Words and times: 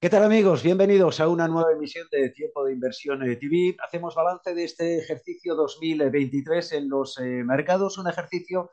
¿Qué 0.00 0.10
tal 0.10 0.22
amigos? 0.22 0.62
Bienvenidos 0.62 1.18
a 1.18 1.26
una 1.26 1.48
nueva 1.48 1.72
emisión 1.72 2.06
de 2.12 2.30
Tiempo 2.30 2.64
de 2.64 2.72
Inversión 2.72 3.20
eh, 3.24 3.34
TV. 3.34 3.74
Hacemos 3.84 4.14
balance 4.14 4.54
de 4.54 4.62
este 4.62 4.98
ejercicio 4.98 5.56
2023 5.56 6.72
en 6.74 6.88
los 6.88 7.18
eh, 7.18 7.42
mercados, 7.44 7.98
un 7.98 8.06
ejercicio 8.06 8.70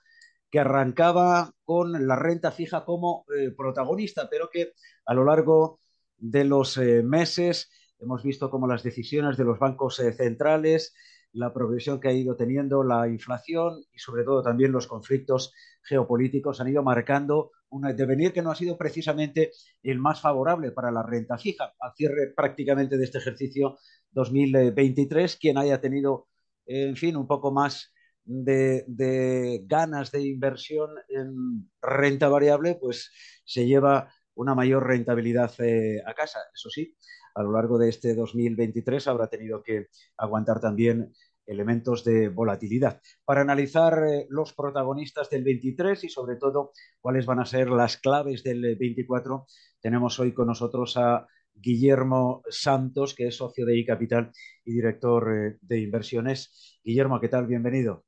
que 0.52 0.60
arrancaba 0.60 1.52
con 1.64 2.06
la 2.06 2.16
renta 2.16 2.52
fija 2.52 2.86
como 2.86 3.26
eh, 3.36 3.50
protagonista, 3.58 4.30
pero 4.30 4.52
que 4.52 4.74
a 5.08 5.16
lo 5.16 5.26
largo 5.26 5.80
de 6.16 6.44
los 6.44 6.78
meses 6.78 7.71
hemos 7.97 8.21
visto 8.21 8.51
como 8.51 8.67
las 8.67 8.83
decisiones 8.83 9.35
de 9.35 9.46
los 9.46 9.57
bancos 9.57 9.96
centrales, 9.96 10.94
la 11.31 11.51
progresión 11.51 11.99
que 11.99 12.10
ha 12.10 12.13
ido 12.13 12.35
teniendo 12.35 12.83
la 12.83 13.07
inflación 13.07 13.83
y 13.92 13.97
sobre 13.97 14.26
todo 14.26 14.44
también 14.44 14.71
los 14.71 14.85
conflictos 14.85 15.53
geopolíticos 15.81 16.62
han 16.62 16.67
ido 16.67 16.84
marcando 16.84 17.52
un 17.76 17.95
devenir 17.95 18.31
que 18.31 18.41
no 18.41 18.52
ha 18.52 18.55
sido 18.55 18.77
precisamente 18.77 19.52
el 19.84 19.99
más 19.99 20.21
favorable 20.21 20.71
para 20.71 20.91
la 20.91 21.03
renta 21.03 21.38
fija. 21.38 21.73
Al 21.80 21.91
cierre 21.95 22.34
prácticamente 22.35 22.97
de 22.97 23.03
este 23.03 23.17
ejercicio 23.17 23.77
2023, 24.11 25.35
quien 25.35 25.57
haya 25.57 25.81
tenido, 25.81 26.27
en 26.66 26.95
fin, 26.95 27.17
un 27.17 27.27
poco 27.27 27.52
más 27.52 27.93
de, 28.23 29.63
ganas 29.66 30.11
de 30.11 30.21
inversión 30.21 30.91
en 31.09 31.69
renta 31.81 32.30
variable, 32.30 32.77
pues 32.80 33.11
se 33.43 33.66
lleva 33.66 34.09
una 34.35 34.55
mayor 34.55 34.88
rentabilidad 34.88 35.53
eh, 35.59 36.02
a 36.05 36.13
casa. 36.13 36.39
Eso 36.53 36.69
sí, 36.69 36.95
a 37.35 37.44
lo 37.44 37.52
largo 37.52 37.77
de 37.77 37.89
este 37.89 38.16
2023 38.16 39.07
habrá 39.07 39.27
tenido 39.27 39.61
que 39.61 39.88
aguantar 40.17 40.61
también 40.61 41.13
elementos 41.45 42.04
de 42.04 42.30
volatilidad. 42.30 43.02
Para 43.23 43.41
analizar 43.41 44.03
eh, 44.08 44.26
los 44.30 44.53
protagonistas 44.53 45.30
del 45.30 45.44
23 45.44 46.03
y 46.03 46.09
sobre 46.09 46.36
todo 46.38 46.72
cuáles 46.99 47.26
van 47.26 47.40
a 47.40 47.45
ser 47.45 47.70
las 47.70 47.98
claves 47.98 48.44
del 48.44 48.76
24, 48.76 49.45
tenemos 49.80 50.20
hoy 50.20 50.34
con 50.34 50.48
nosotros 50.48 50.98
a 50.98 51.27
Guillermo 51.53 52.44
Santos, 52.50 53.16
que 53.16 53.27
es 53.27 53.38
socio 53.38 53.66
de 53.66 53.77
iCapital 53.77 54.31
y 54.63 54.73
director 54.73 55.34
eh, 55.34 55.58
de 55.61 55.80
inversiones. 55.80 56.80
Guillermo, 56.84 57.19
¿qué 57.19 57.30
tal? 57.30 57.47
Bienvenido. 57.47 58.06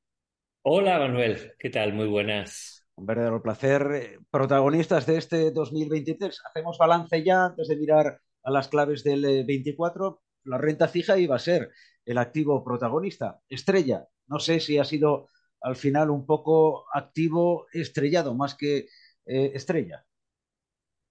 Hola 0.62 0.98
Manuel, 0.98 1.52
¿qué 1.58 1.70
tal? 1.70 1.94
Muy 1.94 2.06
buenas. 2.06 2.86
Un 2.96 3.06
verdadero 3.06 3.40
placer. 3.42 4.18
Protagonistas 4.30 5.06
de 5.06 5.16
este 5.16 5.50
2023. 5.52 6.42
Hacemos 6.50 6.78
balance 6.78 7.22
ya 7.22 7.46
antes 7.46 7.68
de 7.68 7.76
mirar 7.76 8.20
a 8.42 8.50
las 8.50 8.68
claves 8.68 9.04
del 9.04 9.44
24. 9.46 10.20
La 10.44 10.58
renta 10.58 10.88
fija 10.88 11.16
iba 11.16 11.36
a 11.36 11.38
ser 11.38 11.70
el 12.08 12.18
activo 12.18 12.64
protagonista. 12.64 13.38
Estrella. 13.48 14.08
No 14.28 14.38
sé 14.38 14.60
si 14.60 14.78
ha 14.78 14.84
sido 14.84 15.28
al 15.60 15.76
final 15.76 16.10
un 16.10 16.24
poco 16.24 16.86
activo 16.92 17.66
estrellado 17.72 18.34
más 18.34 18.54
que 18.54 18.86
eh, 19.26 19.52
estrella. 19.54 20.04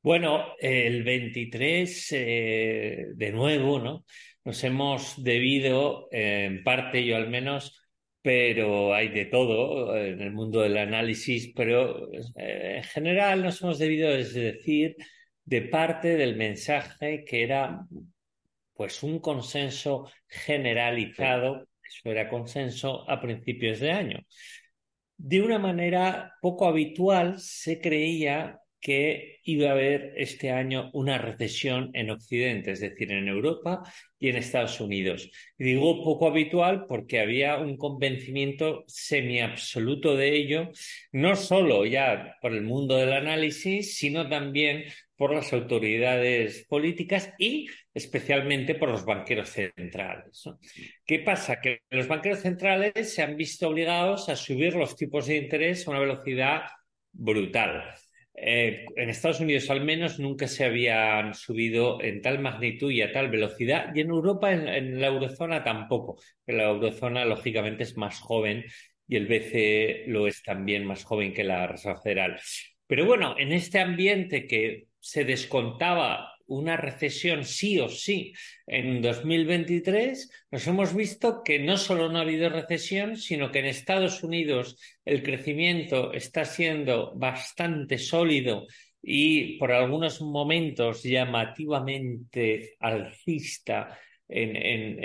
Bueno, 0.01 0.55
el 0.59 1.03
23, 1.03 2.07
eh, 2.13 3.05
de 3.13 3.31
nuevo, 3.31 3.79
¿no? 3.79 4.05
Nos 4.43 4.63
hemos 4.63 5.21
debido, 5.23 6.07
eh, 6.11 6.45
en 6.45 6.63
parte 6.63 7.05
yo 7.05 7.15
al 7.17 7.29
menos, 7.29 7.79
pero 8.21 8.93
hay 8.93 9.09
de 9.09 9.25
todo 9.25 9.95
en 9.95 10.21
el 10.21 10.31
mundo 10.31 10.61
del 10.61 10.77
análisis, 10.77 11.53
pero 11.55 12.09
en 12.35 12.83
general 12.83 13.43
nos 13.43 13.61
hemos 13.61 13.77
debido, 13.77 14.09
es 14.09 14.33
decir, 14.33 14.95
de 15.45 15.61
parte 15.61 16.17
del 16.17 16.35
mensaje 16.35 17.23
que 17.23 17.43
era 17.43 17.85
pues 18.77 19.03
un 19.03 19.19
consenso 19.19 20.09
generalizado, 20.27 21.67
eso 21.83 22.11
era 22.11 22.29
consenso 22.29 23.09
a 23.09 23.19
principios 23.19 23.79
de 23.79 23.91
año. 23.91 24.19
De 25.17 25.41
una 25.41 25.57
manera 25.57 26.33
poco 26.41 26.67
habitual 26.67 27.39
se 27.39 27.81
creía 27.81 28.59
que 28.79 29.39
iba 29.43 29.69
a 29.69 29.71
haber 29.71 30.13
este 30.17 30.51
año 30.51 30.91
una 30.93 31.17
recesión 31.17 31.89
en 31.93 32.11
Occidente, 32.11 32.71
es 32.71 32.79
decir, 32.79 33.11
en 33.11 33.27
Europa 33.27 33.81
y 34.19 34.29
en 34.29 34.37
Estados 34.37 34.79
Unidos. 34.79 35.31
Digo 35.57 36.03
poco 36.03 36.27
habitual 36.27 36.85
porque 36.87 37.19
había 37.19 37.57
un 37.57 37.77
convencimiento 37.77 38.83
semiabsoluto 38.87 40.15
de 40.15 40.35
ello, 40.35 40.69
no 41.11 41.35
solo 41.35 41.85
ya 41.85 42.35
por 42.41 42.53
el 42.53 42.61
mundo 42.61 42.95
del 42.97 43.13
análisis, 43.13 43.97
sino 43.97 44.29
también 44.29 44.83
por 45.17 45.33
las 45.33 45.51
autoridades 45.51 46.65
políticas 46.69 47.33
y 47.39 47.67
especialmente 47.93 48.75
por 48.75 48.89
los 48.89 49.03
banqueros 49.03 49.49
centrales. 49.49 50.43
¿Qué 51.05 51.19
pasa? 51.19 51.59
Que 51.59 51.81
los 51.89 52.07
banqueros 52.07 52.39
centrales 52.39 53.13
se 53.13 53.23
han 53.23 53.35
visto 53.35 53.67
obligados 53.67 54.29
a 54.29 54.35
subir 54.35 54.75
los 54.75 54.95
tipos 54.95 55.25
de 55.25 55.37
interés 55.37 55.87
a 55.87 55.91
una 55.91 55.99
velocidad 55.99 56.61
brutal. 57.11 57.83
Eh, 58.39 58.85
en 58.95 59.09
Estados 59.09 59.39
Unidos 59.39 59.67
al 59.71 59.83
menos 59.83 60.19
nunca 60.19 60.47
se 60.47 60.63
habían 60.63 61.33
subido 61.33 61.99
en 62.03 62.21
tal 62.21 62.37
magnitud 62.37 62.91
y 62.91 63.01
a 63.01 63.11
tal 63.11 63.31
velocidad 63.31 63.89
y 63.95 64.01
en 64.01 64.09
Europa, 64.09 64.53
en, 64.53 64.67
en 64.67 65.01
la 65.01 65.07
eurozona 65.07 65.63
tampoco. 65.63 66.21
La 66.45 66.65
eurozona 66.65 67.25
lógicamente 67.25 67.81
es 67.81 67.97
más 67.97 68.19
joven 68.19 68.63
y 69.07 69.15
el 69.15 69.25
BCE 69.25 70.03
lo 70.07 70.27
es 70.27 70.43
también 70.43 70.85
más 70.85 71.03
joven 71.03 71.33
que 71.33 71.43
la 71.43 71.65
Reserva 71.65 71.99
Federal. 71.99 72.39
Pero 72.85 73.05
bueno, 73.05 73.35
en 73.37 73.51
este 73.51 73.79
ambiente 73.79 74.45
que 74.45 74.85
se 75.07 75.23
descontaba 75.23 76.33
una 76.47 76.75
recesión 76.75 77.45
sí 77.45 77.79
o 77.79 77.87
sí 77.87 78.33
en 78.65 79.01
2023, 79.01 80.29
nos 80.51 80.67
hemos 80.67 80.93
visto 80.93 81.43
que 81.45 81.59
no 81.59 81.77
solo 81.77 82.09
no 82.09 82.17
ha 82.17 82.23
habido 82.23 82.49
recesión, 82.49 83.15
sino 83.15 83.49
que 83.49 83.59
en 83.59 83.67
Estados 83.67 84.21
Unidos 84.21 84.77
el 85.05 85.23
crecimiento 85.23 86.11
está 86.11 86.43
siendo 86.43 87.13
bastante 87.15 87.97
sólido 87.97 88.67
y 89.01 89.57
por 89.57 89.71
algunos 89.71 90.21
momentos 90.21 91.03
llamativamente 91.03 92.75
alcista 92.81 93.97
en, 94.27 94.57
en, 94.57 94.99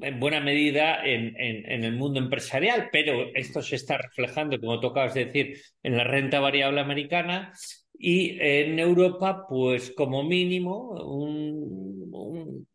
en 0.00 0.18
buena 0.18 0.40
medida 0.40 1.04
en, 1.04 1.36
en, 1.38 1.84
el 1.84 1.92
mundo 1.92 2.18
empresarial, 2.18 2.88
pero 2.90 3.30
esto 3.36 3.62
se 3.62 3.76
está 3.76 3.98
reflejando, 3.98 4.58
como 4.58 4.80
tocabas 4.80 5.14
decir, 5.14 5.60
en 5.84 5.96
la 5.96 6.02
renta 6.02 6.40
variable 6.40 6.80
americana 6.80 7.52
y 8.04 8.36
en 8.40 8.80
Europa, 8.80 9.46
pues 9.48 9.92
como 9.92 10.24
mínimo, 10.24 10.90
un, 10.90 12.66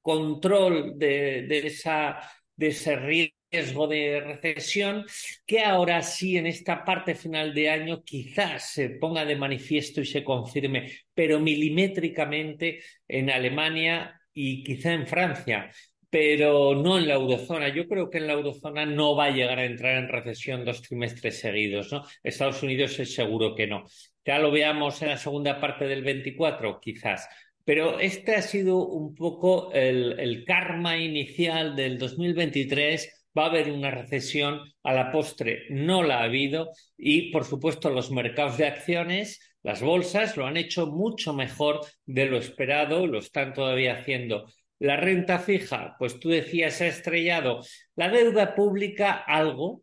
control 0.00 0.98
de, 0.98 1.42
de 1.42 2.68
ese 2.68 2.96
riesgo 2.96 3.86
de 3.86 4.20
recesión 4.20 5.04
que 5.44 5.60
ahora 5.60 6.00
sí 6.02 6.38
en 6.38 6.46
esta 6.46 6.82
parte 6.82 7.14
final 7.14 7.52
de 7.52 7.68
año 7.68 8.02
quizás 8.02 8.72
se 8.72 8.88
ponga 8.88 9.26
de 9.26 9.36
manifiesto 9.36 10.00
y 10.00 10.06
se 10.06 10.24
confirme, 10.24 10.92
pero 11.12 11.40
milimétricamente 11.40 12.80
en 13.06 13.28
Alemania 13.28 14.18
y 14.32 14.64
quizá 14.64 14.94
en 14.94 15.06
Francia 15.06 15.70
pero 16.10 16.74
no 16.74 16.98
en 16.98 17.08
la 17.08 17.14
eurozona. 17.14 17.68
Yo 17.68 17.86
creo 17.86 18.08
que 18.10 18.18
en 18.18 18.26
la 18.26 18.32
eurozona 18.34 18.86
no 18.86 19.14
va 19.14 19.26
a 19.26 19.30
llegar 19.30 19.58
a 19.58 19.64
entrar 19.64 19.96
en 19.96 20.08
recesión 20.08 20.64
dos 20.64 20.82
trimestres 20.82 21.40
seguidos. 21.40 21.90
Estados 22.22 22.62
Unidos 22.62 22.98
es 22.98 23.14
seguro 23.14 23.54
que 23.54 23.66
no. 23.66 23.84
Ya 24.24 24.38
lo 24.38 24.50
veamos 24.50 25.00
en 25.02 25.08
la 25.08 25.16
segunda 25.18 25.60
parte 25.60 25.86
del 25.86 26.02
24, 26.02 26.80
quizás. 26.80 27.28
Pero 27.64 28.00
este 28.00 28.34
ha 28.34 28.42
sido 28.42 28.86
un 28.86 29.14
poco 29.14 29.72
el, 29.72 30.18
el 30.18 30.44
karma 30.44 30.96
inicial 30.96 31.76
del 31.76 31.98
2023 31.98 33.18
va 33.36 33.44
a 33.44 33.48
haber 33.48 33.70
una 33.70 33.90
recesión, 33.90 34.60
a 34.82 34.92
la 34.92 35.12
postre 35.12 35.66
no 35.70 36.02
la 36.02 36.20
ha 36.20 36.24
habido 36.24 36.70
y, 36.96 37.30
por 37.30 37.44
supuesto, 37.44 37.90
los 37.90 38.10
mercados 38.10 38.58
de 38.58 38.66
acciones, 38.66 39.40
las 39.62 39.82
bolsas, 39.82 40.36
lo 40.36 40.46
han 40.46 40.56
hecho 40.56 40.86
mucho 40.86 41.32
mejor 41.32 41.80
de 42.06 42.26
lo 42.26 42.38
esperado, 42.38 43.06
lo 43.06 43.18
están 43.18 43.52
todavía 43.52 43.94
haciendo 43.94 44.46
la 44.80 44.96
renta 44.96 45.38
fija, 45.40 45.96
pues 45.98 46.20
tú 46.20 46.28
decías, 46.28 46.80
ha 46.80 46.86
estrellado. 46.86 47.60
La 47.96 48.08
deuda 48.08 48.54
pública, 48.54 49.12
algo. 49.12 49.82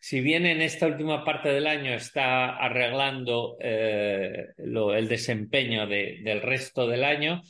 Si 0.00 0.20
bien 0.20 0.46
en 0.46 0.62
esta 0.62 0.86
última 0.86 1.24
parte 1.24 1.48
del 1.48 1.66
año 1.66 1.92
está 1.92 2.56
arreglando 2.56 3.56
eh, 3.60 4.46
el 4.56 5.08
desempeño 5.08 5.88
de, 5.88 6.20
del 6.22 6.40
resto 6.42 6.86
del 6.86 7.02
año. 7.04 7.42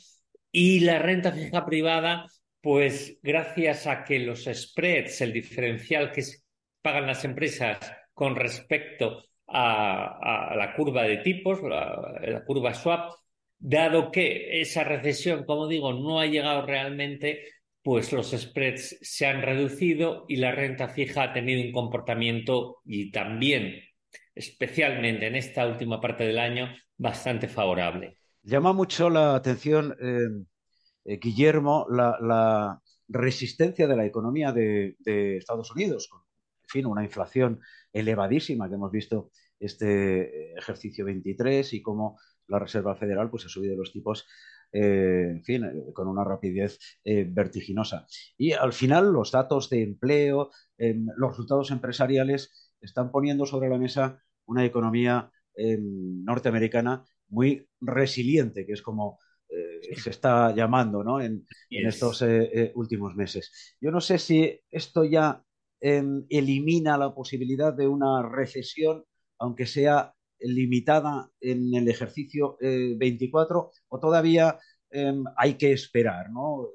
Y 0.51 0.79
la 0.79 0.97
renta 0.97 1.31
fija 1.31 1.63
privada, 1.63 2.25
pues 2.59 3.19
gracias 3.21 3.85
a 3.85 4.03
que 4.03 4.17
los 4.19 4.45
spreads, 4.51 5.21
el 5.21 5.33
diferencial 5.33 6.11
que 6.11 6.23
pagan 6.81 7.05
las 7.05 7.23
empresas 7.23 7.77
con 8.15 8.35
respecto 8.35 9.25
a, 9.47 10.55
la 10.55 10.73
curva 10.75 11.03
de 11.03 11.17
tipos, 11.17 11.61
la 11.61 12.43
curva 12.45 12.73
swap, 12.73 13.11
dado 13.59 14.11
que 14.11 14.61
esa 14.61 14.83
recesión, 14.83 15.43
como 15.45 15.67
digo, 15.67 15.93
no 15.93 16.19
ha 16.19 16.25
llegado 16.25 16.65
realmente, 16.65 17.43
pues 17.83 18.11
los 18.13 18.31
spreads 18.31 18.97
se 19.01 19.25
han 19.25 19.41
reducido 19.41 20.25
y 20.27 20.37
la 20.37 20.51
renta 20.51 20.87
fija 20.87 21.23
ha 21.23 21.33
tenido 21.33 21.61
un 21.61 21.73
comportamiento 21.73 22.77
y 22.85 23.11
también, 23.11 23.81
especialmente 24.33 25.27
en 25.27 25.35
esta 25.35 25.67
última 25.67 25.99
parte 25.99 26.23
del 26.25 26.39
año, 26.39 26.69
bastante 26.97 27.47
favorable. 27.47 28.17
Llama 28.43 28.73
mucho 28.73 29.09
la 29.09 29.35
atención, 29.35 29.95
eh, 30.01 30.45
eh, 31.05 31.19
Guillermo, 31.21 31.85
la, 31.89 32.79
resistencia 33.11 33.87
de 33.87 33.97
la 33.97 34.05
economía 34.05 34.51
de, 34.51 34.95
de, 34.99 35.37
Estados 35.37 35.71
Unidos, 35.71 36.07
con, 36.07 36.21
en 36.21 36.69
fin, 36.69 36.85
una 36.85 37.03
inflación 37.03 37.59
elevadísima 37.91 38.69
que 38.69 38.75
hemos 38.75 38.91
visto 38.91 39.31
este 39.59 40.53
ejercicio 40.53 41.05
23 41.05 41.73
y 41.73 41.81
cómo 41.81 42.19
la 42.49 42.59
Reserva 42.59 42.95
Federal 42.95 43.29
pues 43.29 43.45
ha 43.45 43.49
subido 43.49 43.75
los 43.75 43.91
tipos 43.91 44.27
eh, 44.71 45.29
en 45.31 45.43
fin, 45.43 45.63
eh, 45.63 45.93
con 45.93 46.07
una 46.07 46.23
rapidez 46.23 46.77
eh, 47.03 47.25
vertiginosa. 47.27 48.05
Y 48.37 48.51
al 48.51 48.71
final 48.73 49.11
los 49.11 49.31
datos 49.31 49.69
de 49.69 49.81
empleo, 49.81 50.51
em, 50.77 51.07
los 51.17 51.31
resultados 51.31 51.71
empresariales 51.71 52.71
están 52.79 53.11
poniendo 53.11 53.45
sobre 53.45 53.69
la 53.69 53.79
mesa 53.79 54.21
una 54.45 54.63
economía 54.65 55.31
em, 55.55 56.23
norteamericana 56.23 57.03
muy 57.29 57.67
resiliente, 57.81 58.65
que 58.65 58.73
es 58.73 58.81
como 58.81 59.19
se 59.91 60.11
está 60.11 60.53
llamando 60.53 61.03
¿no? 61.03 61.19
en, 61.19 61.45
en 61.71 61.87
estos 61.87 62.23
últimos 62.75 63.15
meses. 63.15 63.75
Yo 63.81 63.89
no 63.89 63.99
sé 63.99 64.19
si 64.19 64.61
esto 64.69 65.03
ya 65.03 65.43
em, 65.81 66.25
elimina 66.29 66.97
la 66.97 67.15
posibilidad 67.15 67.73
de 67.73 67.87
una 67.87 68.21
recesión, 68.21 69.05
aunque 69.39 69.65
sea 69.65 70.13
limitada 70.41 71.29
en 71.39 71.73
el 71.73 71.87
ejercicio 71.87 72.57
24 72.59 73.71
eh, 73.71 73.79
o 73.89 73.99
todavía 73.99 74.57
em, 74.89 75.23
hay 75.37 75.55
que 75.55 75.71
esperar 75.71 76.31
¿no? 76.31 76.69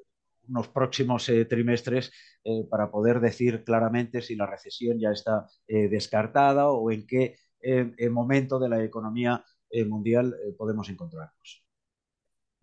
unos 0.49 0.69
próximos 0.69 1.29
eh, 1.29 1.45
trimestres 1.47 2.13
eh, 2.45 2.65
para 2.71 2.91
poder 2.91 3.21
decir 3.21 3.65
claramente 3.65 4.23
si 4.23 4.37
la 4.37 4.47
recesión 4.47 4.99
ya 4.99 5.11
está 5.11 5.47
descartada 5.67 6.71
o 6.71 6.91
en 6.91 7.07
qué 7.07 7.37
momento 8.11 8.59
de 8.59 8.69
la 8.69 8.85
economía 8.85 9.43
mundial 9.87 10.37
podemos 10.59 10.91
encontrarnos. 10.91 11.64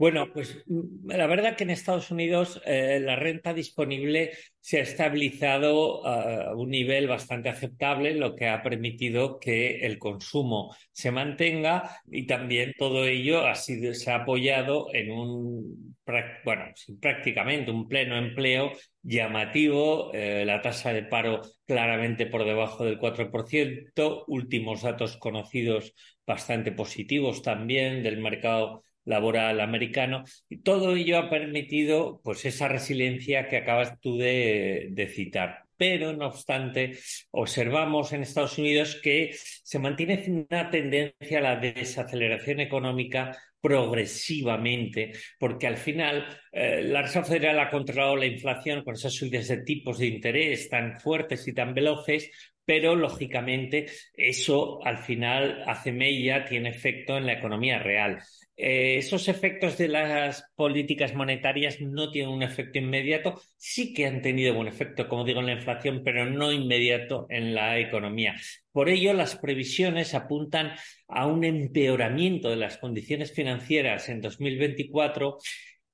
Bueno, 0.01 0.33
pues 0.33 0.63
mm, 0.65 1.12
la 1.12 1.27
verdad 1.27 1.56
que 1.56 1.63
en 1.63 1.69
Estados 1.69 2.09
Unidos 2.09 2.59
eh, 2.65 3.00
la 3.00 3.15
renta 3.15 3.53
disponible 3.53 4.31
se 4.59 4.80
ha 4.80 4.81
estabilizado 4.81 6.03
a 6.07 6.56
un 6.56 6.71
nivel 6.71 7.07
bastante 7.07 7.50
aceptable, 7.50 8.15
lo 8.15 8.36
que 8.36 8.48
ha 8.48 8.63
permitido 8.63 9.39
que 9.39 9.86
el 9.86 10.00
consumo 10.00 10.75
se 10.92 11.12
mantenga 11.12 12.01
y 12.09 12.25
también 12.25 12.74
todo 12.80 13.06
ello 13.06 13.45
ha 13.45 13.53
sido, 13.53 13.94
se 13.94 14.09
ha 14.09 14.15
apoyado 14.24 14.88
en 14.92 15.12
un, 15.12 15.95
bueno, 16.44 16.65
prácticamente 17.00 17.69
un 17.69 17.88
pleno 17.88 18.18
empleo 18.18 18.71
llamativo, 19.04 20.12
eh, 20.15 20.45
la 20.47 20.62
tasa 20.63 20.94
de 20.94 21.04
paro 21.04 21.42
claramente 21.68 22.25
por 22.25 22.44
debajo 22.44 22.86
del 22.86 22.97
4%, 22.97 24.24
últimos 24.25 24.81
datos 24.81 25.18
conocidos 25.18 25.94
bastante 26.25 26.71
positivos 26.71 27.44
también 27.44 28.01
del 28.01 28.18
mercado 28.19 28.83
laboral 29.11 29.61
americano, 29.61 30.23
y 30.49 30.57
todo 30.61 30.95
ello 30.95 31.19
ha 31.19 31.29
permitido 31.29 32.19
pues 32.23 32.45
esa 32.45 32.67
resiliencia 32.67 33.47
que 33.47 33.57
acabas 33.57 33.99
tú 33.99 34.17
de, 34.17 34.91
citar 35.13 35.65
pero 35.77 36.13
no 36.13 36.27
obstante 36.27 36.99
observamos 37.31 38.13
en 38.13 38.21
Estados 38.21 38.59
Unidos 38.59 38.99
que 39.01 39.35
se 39.35 39.79
mantiene 39.79 40.23
una 40.51 40.69
tendencia 40.69 41.39
a 41.39 41.41
la 41.41 41.55
desaceleración 41.55 42.59
económica 42.59 43.35
progresivamente, 43.61 45.13
porque 45.39 45.67
al 45.67 45.77
final 45.77 46.25
eh, 46.51 46.83
la 46.83 47.03
Reserva 47.03 47.27
Federal 47.27 47.59
ha 47.59 47.69
controlado 47.69 48.15
la 48.15 48.25
inflación 48.25 48.83
con 48.83 48.95
esas 48.95 49.13
subidas 49.13 49.47
de 49.47 49.63
tipos 49.63 49.99
de 49.99 50.07
interés 50.07 50.67
tan 50.67 50.99
fuertes 50.99 51.47
y 51.47 51.53
tan 51.53 51.73
veloces, 51.73 52.31
pero 52.65 52.95
lógicamente 52.95 53.85
eso 54.15 54.83
al 54.83 54.97
final 54.97 55.63
hace 55.67 55.91
mella, 55.91 56.45
tiene 56.45 56.69
efecto 56.69 57.17
en 57.17 57.27
la 57.27 57.33
economía 57.33 57.79
real. 57.79 58.19
Eh, 58.63 58.97
esos 58.97 59.27
efectos 59.27 59.75
de 59.79 59.87
las 59.87 60.45
políticas 60.55 61.15
monetarias 61.15 61.81
no 61.81 62.11
tienen 62.11 62.31
un 62.31 62.43
efecto 62.43 62.77
inmediato, 62.77 63.41
sí 63.57 63.91
que 63.91 64.05
han 64.05 64.21
tenido 64.21 64.59
un 64.59 64.67
efecto, 64.67 65.07
como 65.07 65.23
digo, 65.23 65.39
en 65.39 65.47
la 65.47 65.53
inflación, 65.53 66.03
pero 66.05 66.29
no 66.29 66.51
inmediato 66.51 67.25
en 67.29 67.55
la 67.55 67.79
economía. 67.79 68.35
Por 68.71 68.89
ello, 68.89 69.13
las 69.13 69.35
previsiones 69.35 70.13
apuntan 70.13 70.73
a 71.07 71.25
un 71.25 71.43
empeoramiento 71.43 72.51
de 72.51 72.57
las 72.57 72.77
condiciones 72.77 73.33
financieras 73.33 74.09
en 74.09 74.21
2024 74.21 75.39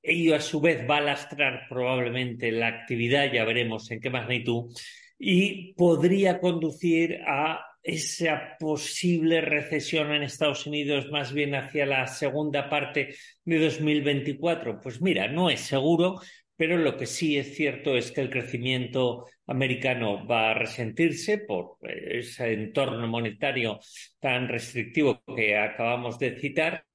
ello 0.02 0.36
a 0.36 0.42
su 0.42 0.62
vez 0.62 0.86
va 0.90 0.98
a 0.98 1.02
lastrar 1.02 1.68
probablemente 1.70 2.52
la 2.52 2.68
actividad, 2.68 3.32
ya 3.32 3.44
veremos 3.44 3.90
en 3.92 4.00
qué 4.00 4.10
magnitud, 4.10 4.74
y 5.20 5.74
podría 5.74 6.40
conducir 6.40 7.22
a 7.28 7.62
esa 7.88 8.58
posible 8.60 9.40
recesión 9.40 10.12
en 10.12 10.24
Estados 10.24 10.68
Unidos 10.68 11.10
más 11.10 11.32
bien 11.32 11.56
hacia 11.56 11.86
la 11.86 12.06
segunda 12.08 12.70
parte 12.70 13.16
de 13.46 13.60
2024? 13.60 14.82
Pues 14.82 15.02
mira, 15.02 15.30
no 15.30 15.50
es 15.50 15.62
seguro, 15.62 16.20
pero 16.58 16.78
lo 16.78 16.98
que 16.98 17.06
sí 17.06 17.38
es 17.38 17.56
cierto 17.56 17.96
es 17.96 18.12
que 18.12 18.20
el 18.20 18.30
crecimiento 18.30 19.26
americano 19.46 20.28
va 20.28 20.52
a 20.52 20.54
resentirse 20.54 21.38
por 21.38 21.78
ese 21.82 22.52
entorno 22.52 23.08
monetario 23.08 23.80
tan 24.20 24.50
restrictivo 24.50 25.24
que 25.34 25.58
acabamos 25.58 26.20
de 26.20 26.38
citar 26.38 26.86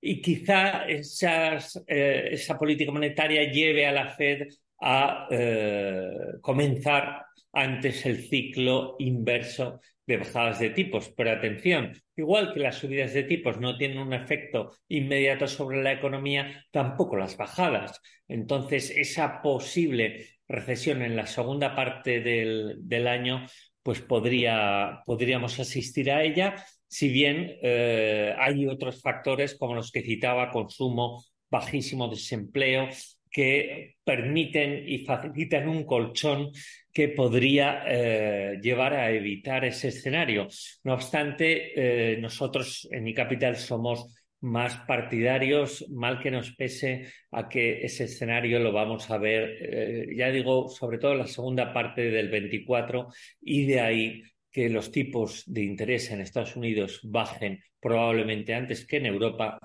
y 0.00 0.20
quizá 0.20 0.86
esas, 0.86 1.82
eh, 1.88 2.28
esa 2.30 2.56
política 2.56 2.92
monetaria 2.92 3.50
lleve 3.50 3.84
a 3.84 3.92
la 3.92 4.10
Fed 4.10 4.46
a 4.80 5.28
eh, 5.30 6.10
comenzar 6.40 7.24
antes 7.52 8.04
el 8.04 8.28
ciclo 8.28 8.96
inverso 8.98 9.80
de 10.06 10.18
bajadas 10.18 10.60
de 10.60 10.70
tipos. 10.70 11.12
Pero 11.16 11.32
atención, 11.32 11.92
igual 12.16 12.52
que 12.52 12.60
las 12.60 12.76
subidas 12.76 13.12
de 13.14 13.24
tipos 13.24 13.58
no 13.58 13.76
tienen 13.76 13.98
un 13.98 14.12
efecto 14.12 14.72
inmediato 14.88 15.46
sobre 15.48 15.82
la 15.82 15.92
economía, 15.92 16.64
tampoco 16.70 17.16
las 17.16 17.36
bajadas. 17.36 18.00
Entonces, 18.28 18.90
esa 18.90 19.42
posible 19.42 20.26
recesión 20.48 21.02
en 21.02 21.16
la 21.16 21.26
segunda 21.26 21.74
parte 21.74 22.20
del, 22.20 23.06
año, 23.08 23.46
pues 23.82 24.00
podría, 24.00 25.02
podríamos 25.06 25.58
asistir 25.58 26.10
a 26.10 26.22
ella, 26.22 26.54
si 26.88 27.08
bien 27.08 27.58
eh, 27.62 28.34
hay 28.38 28.66
otros 28.66 29.02
factores 29.02 29.56
como 29.56 29.74
los 29.74 29.90
que 29.90 30.02
citaba, 30.02 30.50
consumo, 30.50 31.24
bajísimo 31.50 32.08
desempleo, 32.08 32.88
que 33.36 33.96
permiten 34.02 34.88
y 34.88 35.00
facilitan 35.04 35.68
un 35.68 35.84
colchón 35.84 36.52
que 36.90 37.10
podría 37.10 37.84
eh, 37.86 38.58
llevar 38.62 38.94
a 38.94 39.10
evitar 39.10 39.62
ese 39.66 39.88
escenario. 39.88 40.48
No 40.84 40.94
obstante, 40.94 42.14
eh, 42.14 42.16
nosotros 42.16 42.88
en 42.90 43.04
mi 43.04 43.12
capital 43.12 43.56
somos 43.56 44.14
más 44.40 44.78
partidarios, 44.86 45.86
mal 45.90 46.18
que 46.18 46.30
nos 46.30 46.52
pese 46.56 47.12
a 47.30 47.46
que 47.46 47.84
ese 47.84 48.04
escenario 48.04 48.58
lo 48.58 48.72
vamos 48.72 49.10
a 49.10 49.18
ver, 49.18 49.58
eh, 49.60 50.06
ya 50.16 50.30
digo, 50.30 50.70
sobre 50.70 50.96
todo 50.96 51.12
en 51.12 51.18
la 51.18 51.26
segunda 51.26 51.74
parte 51.74 52.10
del 52.10 52.30
24 52.30 53.08
y 53.42 53.66
de 53.66 53.80
ahí 53.80 54.22
que 54.50 54.70
los 54.70 54.90
tipos 54.90 55.44
de 55.44 55.62
interés 55.62 56.10
en 56.10 56.22
Estados 56.22 56.56
Unidos 56.56 57.00
bajen 57.02 57.62
probablemente 57.80 58.54
antes 58.54 58.86
que 58.86 58.96
en 58.96 59.04
Europa 59.04 59.58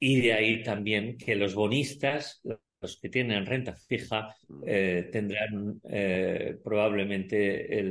y 0.00 0.22
de 0.22 0.32
ahí 0.32 0.64
también 0.64 1.16
que 1.16 1.36
los 1.36 1.54
bonistas, 1.54 2.42
los 2.82 2.98
que 3.00 3.08
tienen 3.08 3.46
renta 3.46 3.74
fija 3.74 4.34
eh, 4.66 5.08
tendrán 5.12 5.80
eh, 5.88 6.58
probablemente 6.62 7.82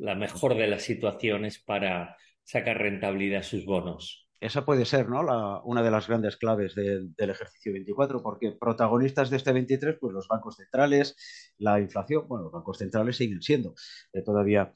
la 0.00 0.14
mejor 0.14 0.54
de 0.56 0.66
las 0.66 0.82
situaciones 0.82 1.58
para 1.58 2.16
sacar 2.44 2.78
rentabilidad 2.78 3.40
a 3.40 3.44
sus 3.44 3.64
bonos. 3.64 4.28
Esa 4.38 4.64
puede 4.64 4.86
ser 4.86 5.08
¿no? 5.08 5.22
La, 5.22 5.60
una 5.64 5.82
de 5.82 5.90
las 5.90 6.08
grandes 6.08 6.36
claves 6.36 6.74
del 6.74 7.14
ejercicio 7.18 7.72
24, 7.72 8.22
porque 8.22 8.52
protagonistas 8.58 9.28
de 9.28 9.36
este 9.36 9.52
23, 9.52 9.98
pues 10.00 10.14
los 10.14 10.28
bancos 10.28 10.56
centrales, 10.56 11.54
la 11.58 11.78
inflación, 11.78 12.26
bueno, 12.26 12.44
los 12.44 12.52
bancos 12.52 12.78
centrales 12.78 13.16
siguen 13.16 13.42
siendo 13.42 13.74
eh, 14.12 14.22
todavía 14.22 14.72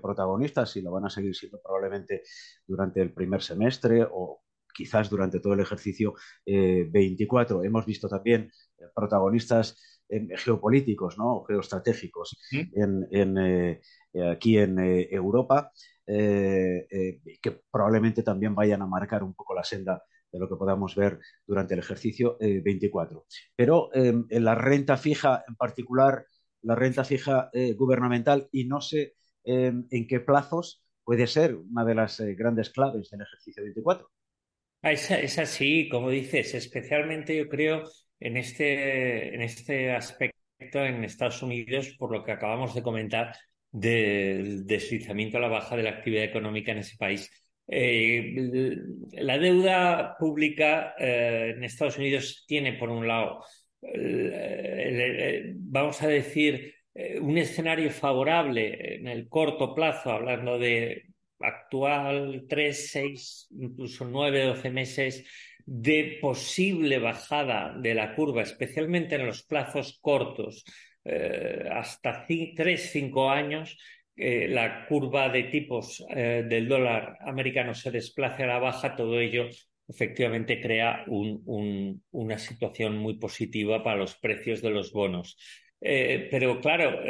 protagonistas 0.00 0.76
y 0.76 0.82
lo 0.82 0.92
van 0.92 1.06
a 1.06 1.10
seguir 1.10 1.34
siendo 1.34 1.60
probablemente 1.60 2.22
durante 2.66 3.00
el 3.00 3.12
primer 3.12 3.42
semestre 3.42 4.06
o 4.08 4.42
quizás 4.72 5.10
durante 5.10 5.40
todo 5.40 5.54
el 5.54 5.60
ejercicio 5.60 6.14
24. 6.46 7.64
Hemos 7.64 7.84
visto 7.84 8.08
también 8.08 8.50
protagonistas 8.94 9.76
geopolíticos, 10.36 11.18
¿no? 11.18 11.44
geoestratégicos 11.46 12.36
eh, 12.52 14.28
aquí 14.28 14.58
en 14.58 14.78
eh, 14.78 15.08
Europa, 15.10 15.72
eh, 16.06 17.20
que 17.40 17.60
probablemente 17.70 18.22
también 18.22 18.54
vayan 18.54 18.82
a 18.82 18.86
marcar 18.86 19.22
un 19.22 19.34
poco 19.34 19.54
la 19.54 19.64
senda 19.64 20.02
de 20.32 20.38
lo 20.38 20.48
que 20.48 20.56
podamos 20.56 20.94
ver 20.94 21.18
durante 21.46 21.74
el 21.74 21.80
ejercicio 21.80 22.36
24. 22.40 23.26
Pero 23.56 23.90
en 23.92 24.44
la 24.44 24.54
renta 24.54 24.96
fija, 24.96 25.44
en 25.48 25.56
particular 25.56 26.24
la 26.62 26.76
renta 26.76 27.02
fija 27.02 27.50
gubernamental, 27.76 28.48
y 28.52 28.64
no 28.64 28.80
sé 28.80 29.14
en 29.42 30.06
qué 30.06 30.20
plazos 30.20 30.84
puede 31.02 31.26
ser 31.26 31.56
una 31.56 31.84
de 31.84 31.96
las 31.96 32.20
grandes 32.20 32.70
claves 32.70 33.10
del 33.10 33.22
ejercicio 33.22 33.64
24. 33.64 34.08
Es, 34.82 35.38
así, 35.40 35.88
como 35.88 36.10
dices, 36.10 36.54
especialmente 36.54 37.36
yo 37.36 37.48
creo 37.48 37.82
en 38.20 38.36
este, 38.36 39.34
en 39.34 39.42
este 39.42 39.92
aspecto 39.92 40.36
en 40.84 41.04
Estados 41.04 41.42
Unidos, 41.42 41.96
por 41.98 42.12
lo 42.12 42.22
que 42.22 42.32
acabamos 42.32 42.74
de 42.74 42.82
comentar, 42.82 43.34
del 43.72 44.66
deslizamiento 44.66 45.38
a 45.38 45.40
la 45.40 45.48
baja 45.48 45.76
de 45.76 45.84
la 45.84 45.90
actividad 45.90 46.24
económica 46.24 46.72
en 46.72 46.78
ese 46.78 46.96
país. 46.96 47.30
Eh, 47.66 48.76
la 49.12 49.38
deuda 49.38 50.16
pública 50.18 50.94
eh, 50.98 51.54
en 51.56 51.64
Estados 51.64 51.98
Unidos 51.98 52.44
tiene, 52.46 52.74
por 52.74 52.90
un 52.90 53.06
lado, 53.08 53.44
vamos 55.56 56.02
a 56.02 56.08
decir, 56.08 56.74
eh, 56.94 57.20
un 57.20 57.38
escenario 57.38 57.90
favorable 57.90 58.96
en 58.96 59.06
el 59.06 59.28
corto 59.28 59.74
plazo, 59.74 60.10
hablando 60.10 60.58
de 60.58 61.04
actual 61.38 62.46
3, 62.48 62.90
6, 62.90 63.48
incluso 63.52 64.04
9, 64.06 64.44
12 64.46 64.70
meses 64.70 65.24
de 65.72 66.18
posible 66.20 66.98
bajada 66.98 67.72
de 67.78 67.94
la 67.94 68.16
curva, 68.16 68.42
especialmente 68.42 69.14
en 69.14 69.24
los 69.24 69.44
plazos 69.44 70.00
cortos, 70.00 70.64
eh, 71.04 71.68
hasta 71.70 72.26
tres, 72.26 72.90
cinco 72.90 73.30
años, 73.30 73.78
eh, 74.16 74.48
la 74.48 74.84
curva 74.88 75.28
de 75.28 75.44
tipos 75.44 76.04
eh, 76.10 76.44
del 76.48 76.66
dólar 76.66 77.18
americano 77.20 77.72
se 77.72 77.92
desplace 77.92 78.42
a 78.42 78.48
la 78.48 78.58
baja, 78.58 78.96
todo 78.96 79.20
ello 79.20 79.48
efectivamente 79.86 80.60
crea 80.60 81.04
una 81.06 82.38
situación 82.38 82.96
muy 82.98 83.18
positiva 83.18 83.84
para 83.84 83.96
los 83.96 84.16
precios 84.16 84.62
de 84.62 84.70
los 84.70 84.92
bonos. 84.92 85.36
Pero 85.80 86.60
claro, 86.60 87.00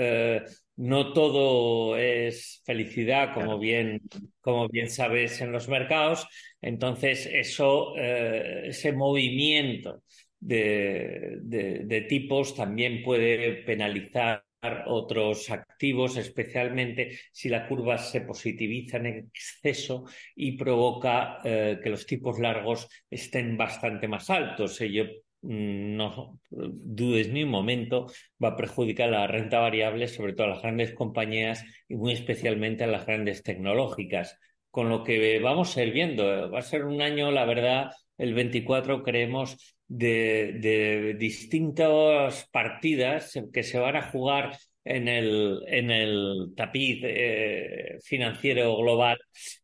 no 0.76 1.12
todo 1.12 1.96
es 1.96 2.62
felicidad, 2.64 3.34
como 3.34 3.58
bien, 3.58 4.00
como 4.40 4.68
bien 4.68 4.90
sabes 4.90 5.40
en 5.40 5.52
los 5.52 5.68
mercados. 5.68 6.26
Entonces, 6.60 7.26
eso, 7.26 7.96
ese 7.96 8.92
movimiento 8.92 10.02
de, 10.40 12.06
tipos 12.08 12.54
también 12.54 13.02
puede 13.02 13.62
penalizar 13.64 14.44
otros 14.86 15.50
activos, 15.50 16.16
especialmente 16.16 17.18
si 17.32 17.48
la 17.48 17.66
curva 17.66 17.96
se 17.96 18.20
positiviza 18.22 18.98
en 18.98 19.06
exceso 19.06 20.04
y 20.36 20.56
provoca 20.56 21.38
eh, 21.44 21.78
que 21.82 21.88
los 21.88 22.04
tipos 22.06 22.38
largos 22.38 22.88
estén 23.08 23.56
bastante 23.56 24.06
más 24.06 24.28
altos. 24.28 24.80
Ello 24.80 25.06
no 25.42 26.38
dudes 26.50 27.28
ni 27.30 27.44
un 27.44 27.50
momento, 27.50 28.06
va 28.42 28.48
a 28.48 28.56
perjudicar 28.56 29.10
la 29.10 29.26
renta 29.26 29.58
variable, 29.58 30.08
sobre 30.08 30.32
todo 30.32 30.46
a 30.46 30.50
las 30.50 30.62
grandes 30.62 30.92
compañías 30.92 31.64
y 31.88 31.96
muy 31.96 32.12
especialmente 32.12 32.84
a 32.84 32.88
las 32.88 33.06
grandes 33.06 33.42
tecnológicas. 33.42 34.38
Con 34.70 34.88
lo 34.88 35.02
que 35.02 35.38
vamos 35.40 35.76
a 35.76 35.82
ir 35.82 35.92
viendo, 35.92 36.50
va 36.50 36.58
a 36.58 36.62
ser 36.62 36.84
un 36.84 37.02
año, 37.02 37.30
la 37.30 37.44
verdad, 37.44 37.90
el 38.18 38.34
24 38.34 39.02
creemos 39.02 39.76
de, 39.88 41.16
distintas 41.18 42.48
partidas 42.52 43.32
que 43.52 43.62
se 43.62 43.78
van 43.78 43.96
a 43.96 44.10
jugar 44.10 44.56
en 44.84 45.08
el, 45.08 45.60
en 45.66 45.90
el 45.90 46.52
tapiz 46.56 47.00
eh, 47.02 47.98
financiero 48.02 48.76
global, 48.76 49.18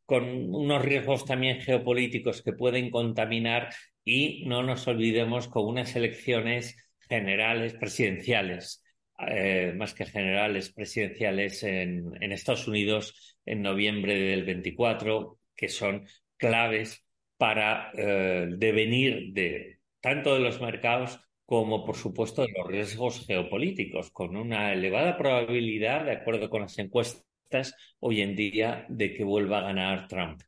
con 0.05 0.25
unos 0.55 0.85
riesgos 0.85 1.25
también 1.25 1.61
geopolíticos 1.61 2.43
que 2.43 2.53
pueden 2.53 2.91
contaminar 2.91 3.71
y 4.07 4.45
no 4.47 4.63
nos 4.63 4.87
olvidemos 4.87 5.49
con 5.49 5.67
unas 5.67 5.97
elecciones 5.97 6.77
generales 7.01 7.75
presidenciales, 7.75 8.85
eh, 9.19 9.75
más 9.77 9.95
que 9.95 10.07
generales 10.07 10.73
presidenciales 10.73 11.65
en, 11.65 12.15
Estados 12.33 12.69
Unidos 12.69 13.37
en 13.45 13.63
noviembre 13.63 14.15
del 14.15 14.45
24, 14.45 15.41
que 15.57 15.69
son 15.69 16.07
claves 16.37 17.05
para 17.37 17.91
eh, 17.95 18.47
devenir 18.57 19.33
de 19.33 19.81
tanto 20.01 20.35
de 20.35 20.41
los 20.41 20.61
mercados 20.61 21.21
como, 21.45 21.85
por 21.85 21.97
supuesto, 21.97 22.43
de 22.43 22.53
los 22.57 22.69
riesgos 22.69 23.27
geopolíticos, 23.27 24.13
con 24.13 24.37
una 24.37 24.73
elevada 24.73 25.19
probabilidad, 25.19 26.05
de 26.05 26.13
acuerdo 26.13 26.49
con 26.49 26.63
las 26.63 26.79
encuestas, 26.79 27.75
hoy 27.99 28.21
en 28.21 28.37
día, 28.37 28.87
de 28.89 29.15
que 29.15 29.25
vuelva 29.25 29.59
a 29.59 29.63
ganar 29.63 30.07
Trump. 30.07 30.43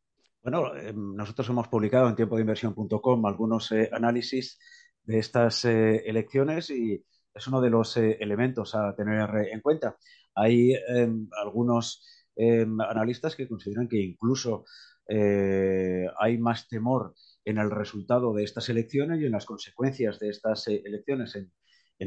Bueno, 0.50 0.75
eh, 0.75 0.95
nosotros 0.97 1.47
hemos 1.50 1.69
publicado 1.69 2.09
en 2.09 2.17
tiempodeinversión.com 2.17 3.26
algunos 3.26 3.71
eh, 3.71 3.90
análisis 3.93 4.59
de 5.02 5.19
estas 5.19 5.67
eh, 5.67 5.97
elecciones 6.07 6.71
y 6.71 7.05
es 7.35 7.47
uno 7.49 7.61
de 7.61 7.69
los 7.69 7.99
elementos 7.99 8.75
a 8.75 8.97
tener 8.97 9.28
en 9.52 9.61
cuenta. 9.61 9.99
Hay 10.35 10.73
em, 10.73 11.28
algunos 11.38 12.02
em, 12.35 12.81
analistas 12.81 13.37
que 13.37 13.47
consideran 13.47 13.88
que 13.88 13.99
incluso 13.99 14.64
hay 15.07 16.38
más 16.38 16.67
temor 16.67 17.14
en 17.45 17.59
el 17.59 17.71
resultado 17.71 18.33
de 18.33 18.45
estas 18.45 18.71
elecciones 18.71 19.21
y 19.21 19.26
en 19.26 19.33
las 19.33 19.45
consecuencias 19.45 20.19
de 20.19 20.31
estas 20.31 20.67
eh, 20.69 20.81
elecciones 20.83 21.37
en, 21.37 21.52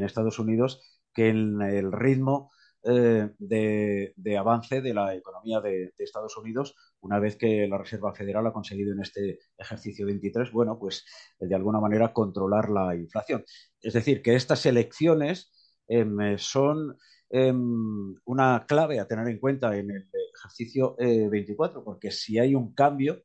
Estados 0.04 0.40
Unidos 0.40 0.82
que 1.14 1.30
en 1.30 1.62
el 1.62 1.92
ritmo 1.92 2.50
eh, 2.84 3.30
de, 3.38 4.38
avance 4.38 4.82
de 4.82 4.94
la 4.94 5.14
economía 5.14 5.62
de, 5.62 5.94
Estados 6.00 6.36
Unidos 6.38 6.76
una 7.02 7.20
vez 7.20 7.36
que 7.36 7.68
la 7.68 7.78
Reserva 7.78 8.14
Federal 8.14 8.46
ha 8.48 8.54
conseguido 8.54 8.94
en 8.94 9.02
este 9.02 9.40
ejercicio 9.58 10.06
23, 10.06 10.52
bueno, 10.52 10.78
pues 10.80 11.06
de 11.40 11.56
alguna 11.56 11.80
manera 11.80 12.14
controlar 12.14 12.70
la 12.70 12.96
inflación. 12.96 13.44
Es 13.82 13.94
decir, 13.94 14.22
que 14.22 14.36
estas 14.36 14.66
elecciones 14.66 15.52
em, 15.88 16.38
son 16.38 16.98
em, 17.30 18.16
una 18.26 18.66
clave 18.68 19.00
a 19.00 19.08
tener 19.08 19.28
en 19.28 19.40
cuenta 19.40 19.76
en 19.76 19.92
el 19.92 20.10
ejercicio 20.36 20.96
24, 20.98 21.80
eh, 21.80 21.84
porque 21.84 22.12
si 22.12 22.40
hay 22.40 22.56
un 22.56 22.74
cambio 22.74 23.24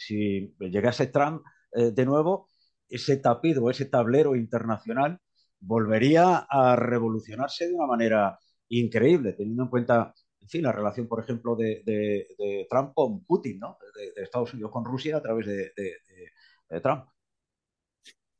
si 0.00 0.54
llegase 0.58 1.08
Trump 1.08 1.42
eh, 1.72 1.90
de 1.92 2.06
nuevo, 2.06 2.48
ese 2.88 3.18
tapiz 3.18 3.58
o 3.58 3.70
ese 3.70 3.84
tablero 3.84 4.34
internacional 4.34 5.20
volvería 5.60 6.46
a 6.48 6.74
revolucionarse 6.76 7.68
de 7.68 7.74
una 7.74 7.86
manera 7.86 8.38
increíble, 8.68 9.34
teniendo 9.34 9.64
en 9.64 9.68
cuenta, 9.68 10.14
en 10.40 10.48
fin, 10.48 10.62
la 10.62 10.72
relación, 10.72 11.06
por 11.06 11.22
ejemplo, 11.22 11.54
de, 11.56 12.26
Trump 12.68 12.92
con 12.94 13.24
Putin, 13.24 13.58
¿no? 13.58 13.78
De, 13.94 14.22
Estados 14.22 14.52
Unidos 14.54 14.70
con 14.72 14.84
Rusia 14.84 15.18
a 15.18 15.22
través 15.22 15.46
de, 15.46 15.72
Trump. 16.82 17.04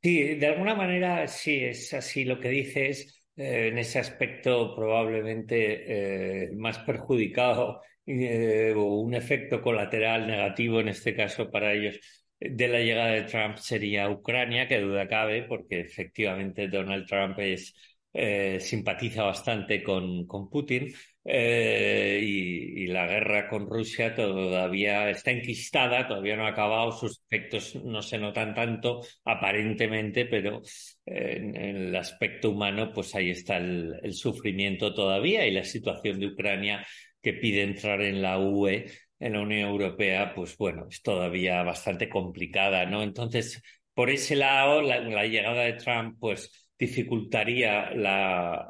Sí, 0.01 0.35
de 0.35 0.47
alguna 0.47 0.73
manera 0.73 1.27
sí, 1.27 1.63
es 1.63 1.93
así 1.93 2.25
lo 2.25 2.39
que 2.39 2.49
dices. 2.49 3.21
Eh, 3.35 3.69
en 3.69 3.77
ese 3.77 3.99
aspecto 3.99 4.75
probablemente 4.75 6.45
eh, 6.47 6.51
más 6.53 6.79
perjudicado 6.79 7.81
eh, 8.05 8.73
o 8.75 8.99
un 8.99 9.13
efecto 9.15 9.61
colateral 9.61 10.27
negativo 10.27 10.81
en 10.81 10.89
este 10.89 11.15
caso 11.15 11.49
para 11.49 11.73
ellos 11.73 11.97
de 12.39 12.67
la 12.67 12.79
llegada 12.79 13.11
de 13.11 13.23
Trump 13.23 13.57
sería 13.57 14.09
Ucrania, 14.09 14.67
que 14.67 14.79
duda 14.81 15.07
cabe, 15.07 15.43
porque 15.43 15.81
efectivamente 15.81 16.67
Donald 16.67 17.05
Trump 17.07 17.39
es, 17.39 17.73
eh, 18.13 18.59
simpatiza 18.59 19.23
bastante 19.23 19.81
con, 19.83 20.25
con 20.27 20.49
Putin 20.49 20.93
eh, 21.23 22.19
y, 22.21 22.87
la 22.87 23.07
guerra 23.07 23.47
con 23.47 23.69
Rusia 23.69 24.13
todavía 24.13 25.09
está 25.09 25.31
enquistada, 25.31 26.07
todavía 26.07 26.35
no 26.35 26.45
ha 26.45 26.49
acabado, 26.49 26.91
sus 26.91 27.21
efectos 27.29 27.75
no 27.75 28.01
se 28.01 28.17
notan 28.17 28.53
tanto 28.53 29.01
aparentemente, 29.23 30.25
pero 30.25 30.61
en, 31.05 31.55
el 31.55 31.95
aspecto 31.95 32.49
humano 32.49 32.91
pues 32.93 33.15
ahí 33.15 33.29
está 33.29 33.57
el 33.57 34.13
sufrimiento 34.13 34.93
todavía 34.93 35.45
y 35.47 35.51
la 35.51 35.63
situación 35.63 36.19
de 36.19 36.27
Ucrania 36.27 36.85
que 37.21 37.33
pide 37.33 37.63
entrar 37.63 38.01
en 38.01 38.21
la 38.21 38.39
UE, 38.39 38.85
en 39.19 39.33
la 39.33 39.41
Unión 39.41 39.69
Europea, 39.69 40.33
pues 40.33 40.57
bueno, 40.57 40.87
es 40.89 41.01
todavía 41.01 41.61
bastante 41.63 42.09
complicada, 42.09 42.85
¿no? 42.85 43.03
Entonces, 43.03 43.61
por 43.93 44.09
ese 44.09 44.35
lado, 44.35 44.81
la, 44.81 45.25
llegada 45.25 45.63
de 45.63 45.73
Trump, 45.73 46.17
pues 46.19 46.70
dificultaría 46.81 47.91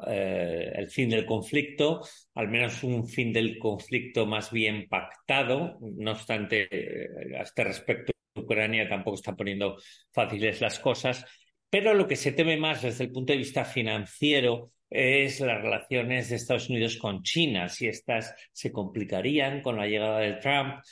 eh, 0.06 0.70
el 0.74 0.90
fin 0.90 1.08
del 1.08 1.24
conflicto, 1.24 2.02
al 2.34 2.48
menos 2.48 2.84
un 2.84 3.08
fin 3.08 3.32
del 3.32 3.58
conflicto 3.58 4.26
más 4.26 4.50
bien 4.52 4.86
pactado. 4.86 5.78
No 5.80 6.12
obstante, 6.12 6.68
eh, 6.70 7.08
a 7.38 7.42
este 7.42 7.64
respecto, 7.64 8.12
Ucrania 8.34 8.86
tampoco 8.86 9.14
está 9.14 9.34
poniendo 9.34 9.78
fáciles 10.12 10.60
las 10.60 10.78
cosas. 10.78 11.24
Pero 11.70 11.94
lo 11.94 12.06
que 12.06 12.16
se 12.16 12.32
teme 12.32 12.58
más 12.58 12.82
desde 12.82 13.04
el 13.04 13.12
punto 13.12 13.32
de 13.32 13.38
vista 13.38 13.64
financiero 13.64 14.72
es 14.90 15.40
las 15.40 15.62
relaciones 15.62 16.28
de 16.28 16.36
Estados 16.36 16.68
Unidos 16.68 16.98
con 16.98 17.22
China, 17.22 17.70
si 17.70 17.86
estas 17.88 18.34
se 18.52 18.70
complicarían 18.70 19.62
con 19.62 19.78
la 19.78 19.86
llegada 19.86 20.18
de 20.18 20.34
Trump. 20.34 20.82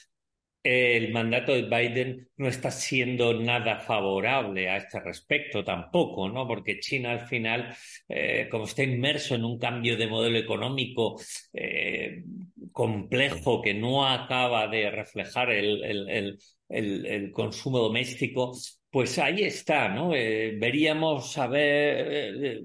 El 0.62 1.10
mandato 1.12 1.52
de 1.54 1.62
Biden 1.62 2.28
no 2.36 2.48
está 2.48 2.70
siendo 2.70 3.32
nada 3.32 3.80
favorable 3.80 4.68
a 4.68 4.76
este 4.76 5.00
respecto 5.00 5.64
tampoco, 5.64 6.28
¿no? 6.28 6.46
Porque 6.46 6.80
China 6.80 7.12
al 7.12 7.26
final, 7.26 7.74
eh, 8.08 8.46
como 8.50 8.64
está 8.64 8.82
inmerso 8.82 9.34
en 9.34 9.44
un 9.44 9.58
cambio 9.58 9.96
de 9.96 10.06
modelo 10.06 10.38
económico 10.38 11.18
eh, 11.54 12.24
complejo 12.72 13.62
que 13.62 13.72
no 13.72 14.06
acaba 14.06 14.68
de 14.68 14.90
reflejar 14.90 15.50
el, 15.50 16.38
consumo 17.32 17.78
doméstico, 17.78 18.52
pues 18.90 19.18
ahí 19.18 19.44
está, 19.44 19.88
¿no? 19.88 20.14
Eh, 20.14 20.56
veríamos 20.58 21.38
a 21.38 21.46
ver 21.46 22.64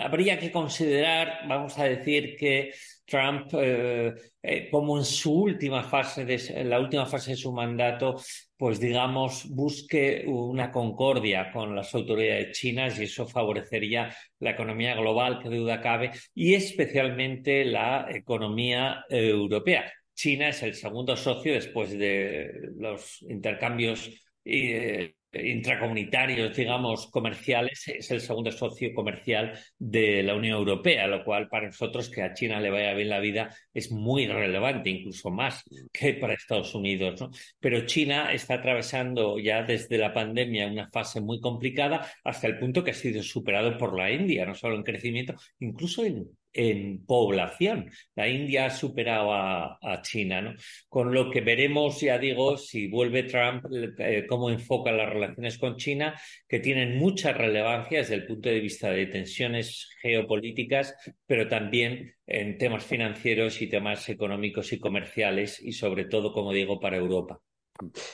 habría 0.00 0.38
que 0.38 0.50
considerar, 0.50 1.46
vamos 1.48 1.78
a 1.78 1.84
decir, 1.84 2.36
que 2.36 2.72
Trump, 3.06 3.48
eh, 3.54 4.14
eh, 4.42 4.68
como 4.70 4.98
en 4.98 5.04
su 5.04 5.32
última 5.32 5.82
fase, 5.82 6.24
de, 6.24 6.40
en 6.48 6.70
la 6.70 6.80
última 6.80 7.06
fase 7.06 7.32
de 7.32 7.36
su 7.36 7.52
mandato, 7.52 8.20
pues 8.56 8.80
digamos, 8.80 9.48
busque 9.50 10.24
una 10.26 10.70
concordia 10.70 11.50
con 11.52 11.74
las 11.74 11.94
autoridades 11.94 12.56
chinas 12.58 12.98
y 12.98 13.04
eso 13.04 13.26
favorecería 13.26 14.14
la 14.38 14.50
economía 14.50 14.94
global, 14.94 15.40
que 15.42 15.50
duda 15.50 15.80
cabe, 15.80 16.12
y 16.34 16.54
especialmente 16.54 17.64
la 17.64 18.06
economía 18.10 19.04
europea. 19.08 19.92
China 20.14 20.48
es 20.48 20.62
el 20.62 20.74
segundo 20.74 21.16
socio 21.16 21.54
después 21.54 21.90
de 21.98 22.70
los 22.76 23.20
intercambios 23.22 24.10
eh, 24.44 25.14
intracomunitarios, 25.42 26.56
digamos, 26.56 27.06
comerciales, 27.10 27.88
es 27.88 28.10
el 28.10 28.20
segundo 28.20 28.50
socio 28.52 28.92
comercial 28.94 29.58
de 29.78 30.22
la 30.22 30.34
Unión 30.34 30.58
Europea, 30.58 31.06
lo 31.06 31.24
cual 31.24 31.48
para 31.48 31.66
nosotros 31.66 32.10
que 32.10 32.22
a 32.22 32.34
China 32.34 32.60
le 32.60 32.70
vaya 32.70 32.94
bien 32.94 33.08
la 33.08 33.20
vida 33.20 33.54
es 33.72 33.90
muy 33.90 34.26
relevante, 34.26 34.90
incluso 34.90 35.30
más 35.30 35.62
que 35.92 36.14
para 36.14 36.34
Estados 36.34 36.74
Unidos. 36.74 37.24
Pero 37.60 37.86
China 37.86 38.32
está 38.32 38.54
atravesando 38.54 39.38
ya 39.38 39.62
desde 39.62 39.98
la 39.98 40.12
pandemia 40.12 40.66
una 40.66 40.90
fase 40.90 41.20
muy 41.20 41.40
complicada 41.40 42.10
hasta 42.24 42.46
el 42.46 42.58
punto 42.58 42.84
que 42.84 42.92
ha 42.92 42.94
sido 42.94 43.22
superado 43.22 43.76
por 43.78 43.96
la 43.96 44.10
India, 44.10 44.46
no 44.46 44.54
solo 44.54 44.76
en 44.76 44.82
crecimiento, 44.82 45.34
incluso 45.58 46.04
en 46.04 46.28
en 46.54 47.04
población. 47.04 47.90
La 48.14 48.28
India 48.28 48.66
ha 48.66 48.70
superado 48.70 49.34
a, 49.34 50.00
China, 50.02 50.40
¿no? 50.40 50.54
Con 50.88 51.12
lo 51.12 51.30
que 51.30 51.40
veremos, 51.40 52.00
ya 52.00 52.18
digo, 52.18 52.56
si 52.56 52.88
vuelve 52.88 53.24
Trump, 53.24 53.64
eh, 53.98 54.26
cómo 54.28 54.50
enfoca 54.50 54.92
las 54.92 55.08
relaciones 55.08 55.58
con 55.58 55.76
China, 55.76 56.18
que 56.48 56.60
tienen 56.60 56.96
mucha 56.96 57.32
relevancia 57.32 57.98
desde 57.98 58.14
el 58.14 58.26
punto 58.26 58.48
de 58.48 58.60
vista 58.60 58.90
de 58.90 59.06
tensiones 59.06 59.88
geopolíticas, 60.00 60.94
pero 61.26 61.48
también 61.48 62.14
en 62.26 62.58
temas 62.58 62.84
financieros 62.84 63.60
y 63.60 63.68
temas 63.68 64.08
económicos 64.08 64.72
y 64.72 64.78
comerciales, 64.78 65.60
y 65.60 65.72
sobre 65.72 66.04
todo, 66.04 66.32
como 66.32 66.52
digo, 66.52 66.78
para 66.78 66.96
Europa. 66.96 67.40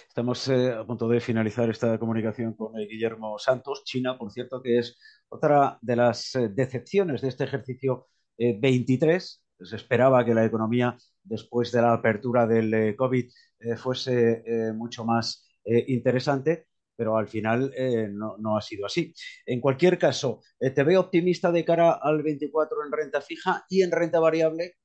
Estamos 0.08 0.48
eh, 0.48 0.72
a 0.72 0.86
punto 0.86 1.06
de 1.06 1.20
finalizar 1.20 1.68
esta 1.68 1.98
comunicación 1.98 2.54
con 2.54 2.78
eh, 2.78 2.86
Guillermo 2.86 3.38
Santos. 3.38 3.84
China, 3.84 4.16
por 4.16 4.32
cierto, 4.32 4.62
que 4.62 4.78
es 4.78 4.98
otra 5.28 5.78
de 5.82 5.96
las 5.96 6.32
decepciones 6.54 7.20
de 7.20 7.28
este 7.28 7.44
ejercicio 7.44 8.08
23. 8.40 9.42
Eh, 9.60 9.64
Se 9.64 9.76
esperaba 9.76 10.24
que 10.24 10.34
la 10.34 10.44
economía, 10.44 10.96
después 11.22 11.70
de 11.72 11.82
la 11.82 11.92
apertura 11.92 12.46
del 12.46 12.72
eh, 12.72 12.96
COVID, 12.96 13.30
eh, 13.60 13.76
fuese 13.76 14.42
mucho 14.74 15.04
más 15.04 15.46
interesante, 15.86 16.66
pero 16.96 17.18
al 17.18 17.28
final 17.28 17.70
no, 18.12 18.36
no, 18.38 18.56
ha 18.56 18.62
sido 18.62 18.86
así. 18.86 19.12
En 19.44 19.60
cualquier 19.60 19.98
caso, 19.98 20.40
¿te 20.58 20.82
veo 20.82 21.00
optimista 21.00 21.52
de 21.52 21.64
cara 21.66 21.98
al 22.02 22.22
24 22.22 22.78
en 22.86 22.90
renta 22.90 23.20
fija 23.20 23.66
y 23.68 23.82
en 23.82 23.92
renta 23.92 24.18
variable? 24.18 24.76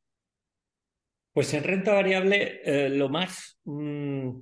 Pues 1.32 1.54
en 1.54 1.64
renta 1.64 1.94
variable 1.94 2.90
lo 2.90 3.08
más 3.08 3.58
mm, 3.64 4.42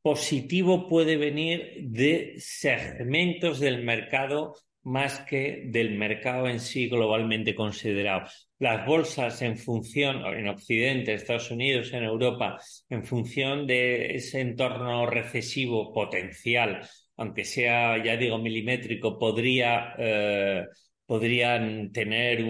positivo 0.00 0.88
puede 0.88 1.18
venir 1.18 1.74
de 1.82 2.36
segmentos 2.38 3.60
del 3.60 3.84
mercado 3.84 4.54
más 4.86 5.18
que 5.20 5.64
del 5.66 5.98
mercado 5.98 6.46
en 6.46 6.60
sí 6.60 6.88
globalmente 6.88 7.56
considerado. 7.56 8.28
Las 8.58 8.86
bolsas 8.86 9.42
en 9.42 9.58
función, 9.58 10.24
en 10.24 10.48
Occidente, 10.48 11.12
Estados 11.12 11.50
Unidos, 11.50 11.92
en 11.92 12.04
Europa, 12.04 12.58
en 12.88 13.04
función 13.04 13.66
de 13.66 14.14
ese 14.16 14.40
entorno 14.40 15.04
recesivo 15.04 15.92
potencial, 15.92 16.80
aunque 17.16 17.44
sea, 17.44 18.02
ya 18.02 18.16
digo, 18.16 18.38
milimétrico, 18.38 19.18
podría, 19.18 19.94
eh, 19.98 20.64
podrían 21.04 21.92
tener 21.92 22.42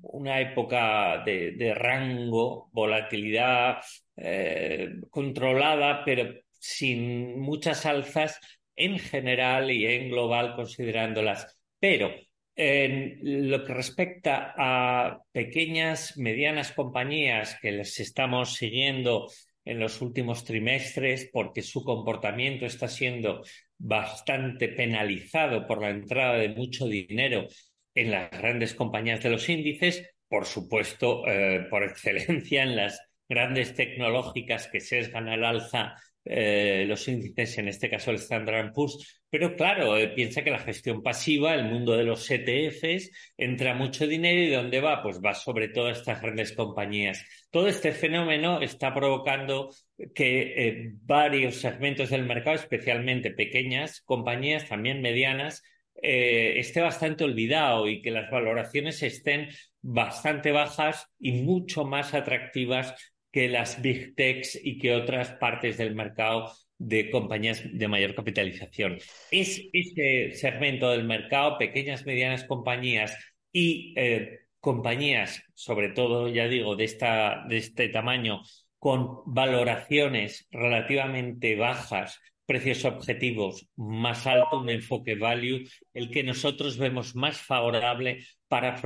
una 0.00 0.40
época 0.40 1.22
de, 1.26 1.74
rango, 1.74 2.70
volatilidad 2.72 3.82
eh, 4.16 4.94
controlada, 5.10 6.04
pero 6.06 6.32
sin 6.58 7.38
muchas 7.38 7.84
alzas 7.84 8.40
en 8.76 8.98
general 8.98 9.70
y 9.70 9.84
en 9.86 10.08
global 10.08 10.54
considerándolas. 10.56 11.58
Pero 11.78 12.14
en 12.56 13.18
lo 13.50 13.64
que 13.64 13.74
respecta 13.74 14.54
a 14.56 15.20
pequeñas, 15.32 16.16
medianas 16.16 16.72
compañías 16.72 17.58
que 17.60 17.72
les 17.72 17.98
estamos 18.00 18.54
siguiendo 18.54 19.28
en 19.64 19.80
los 19.80 20.00
últimos 20.00 20.44
trimestres 20.44 21.30
porque 21.32 21.62
su 21.62 21.82
comportamiento 21.82 22.66
está 22.66 22.86
siendo 22.88 23.42
bastante 23.78 24.68
penalizado 24.68 25.66
por 25.66 25.80
la 25.80 25.90
entrada 25.90 26.34
de 26.34 26.50
mucho 26.50 26.86
dinero 26.86 27.48
en 27.94 28.10
las 28.10 28.30
grandes 28.30 28.74
compañías 28.74 29.22
de 29.22 29.30
los 29.30 29.48
índices, 29.48 30.08
por 30.28 30.46
supuesto, 30.46 31.26
eh, 31.26 31.66
por 31.70 31.82
excelencia 31.84 32.62
en 32.62 32.76
las 32.76 33.00
grandes 33.28 33.74
tecnológicas 33.74 34.68
que 34.68 34.80
sesgan 34.80 35.28
al 35.28 35.44
alza 35.44 35.96
eh, 36.26 36.86
los 36.88 37.06
índices, 37.06 37.58
en 37.58 37.68
este 37.68 37.90
caso 37.90 38.10
el 38.10 38.16
Standard 38.16 38.72
Poor's, 38.72 39.22
pero 39.28 39.54
claro, 39.56 39.98
eh, 39.98 40.08
piensa 40.08 40.42
que 40.42 40.50
la 40.50 40.58
gestión 40.58 41.02
pasiva, 41.02 41.54
el 41.54 41.64
mundo 41.64 41.96
de 41.96 42.04
los 42.04 42.30
ETFs, 42.30 43.10
entra 43.36 43.74
mucho 43.74 44.06
dinero 44.06 44.40
y 44.40 44.50
¿dónde 44.50 44.80
va? 44.80 45.02
Pues 45.02 45.20
va 45.20 45.34
sobre 45.34 45.68
todo 45.68 45.88
a 45.88 45.92
estas 45.92 46.22
grandes 46.22 46.52
compañías. 46.52 47.22
Todo 47.50 47.68
este 47.68 47.92
fenómeno 47.92 48.62
está 48.62 48.94
provocando 48.94 49.68
que 50.14 50.54
eh, 50.56 50.92
varios 51.02 51.56
segmentos 51.56 52.08
del 52.08 52.24
mercado, 52.24 52.56
especialmente 52.56 53.30
pequeñas 53.30 54.00
compañías, 54.00 54.66
también 54.66 55.02
medianas, 55.02 55.62
esté 55.96 56.80
bastante 56.80 57.24
olvidado 57.24 57.88
y 57.88 58.02
que 58.02 58.10
las 58.10 58.28
valoraciones 58.30 59.02
estén 59.02 59.48
bastante 59.80 60.50
bajas 60.50 61.06
y 61.18 61.32
mucho 61.32 61.84
más 61.84 62.12
atractivas 62.12 62.94
que 63.34 63.48
las 63.48 63.82
big 63.82 64.14
techs 64.14 64.56
y 64.62 64.78
que 64.78 64.94
otras 64.94 65.32
partes 65.32 65.76
del 65.76 65.96
mercado 65.96 66.52
de 66.78 67.10
compañías 67.10 67.64
de 67.64 67.88
mayor 67.88 68.14
capitalización. 68.14 68.98
Es 69.32 69.60
ese 69.72 70.30
segmento 70.34 70.88
del 70.90 71.02
mercado, 71.02 71.58
pequeñas, 71.58 72.06
medianas 72.06 72.44
compañías 72.44 73.12
y 73.50 73.92
eh, 73.96 74.42
compañías, 74.60 75.42
sobre 75.54 75.88
todo, 75.88 76.28
ya 76.28 76.46
digo, 76.46 76.76
de, 76.76 76.84
esta, 76.84 77.44
de 77.48 77.56
este 77.56 77.88
tamaño, 77.88 78.40
con 78.78 79.22
valoraciones 79.26 80.46
relativamente 80.52 81.56
bajas, 81.56 82.20
precios 82.46 82.84
objetivos 82.84 83.68
más 83.76 84.26
alto, 84.26 84.60
un 84.60 84.70
enfoque 84.70 85.14
value, 85.14 85.68
el 85.92 86.10
que 86.10 86.22
nosotros 86.22 86.78
vemos 86.78 87.14
más 87.14 87.40
favorable 87.40 88.24
para 88.48 88.76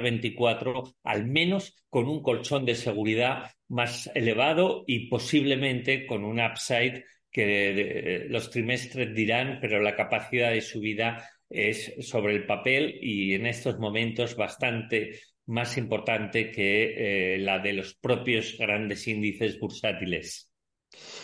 24, 0.00 0.94
al 1.04 1.26
menos 1.26 1.76
con 1.88 2.08
un 2.08 2.22
colchón 2.22 2.64
de 2.64 2.74
seguridad 2.74 3.50
más 3.68 4.10
elevado 4.14 4.84
y 4.86 5.08
posiblemente 5.08 6.06
con 6.06 6.24
un 6.24 6.40
upside 6.40 7.04
que 7.30 8.26
los 8.28 8.50
trimestres 8.50 9.14
dirán, 9.14 9.58
pero 9.60 9.80
la 9.80 9.94
capacidad 9.94 10.50
de 10.50 10.60
subida 10.60 11.28
es 11.48 11.94
sobre 12.00 12.34
el 12.34 12.46
papel 12.46 12.98
y 13.00 13.34
en 13.34 13.46
estos 13.46 13.78
momentos 13.78 14.36
bastante 14.36 15.20
más 15.46 15.76
importante 15.76 16.50
que 16.50 17.34
eh, 17.34 17.38
la 17.38 17.58
de 17.58 17.72
los 17.72 17.94
propios 17.94 18.56
grandes 18.58 19.06
índices 19.08 19.58
bursátiles. 19.58 20.50